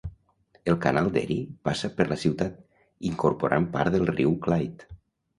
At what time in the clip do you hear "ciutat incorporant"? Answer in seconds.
2.23-3.67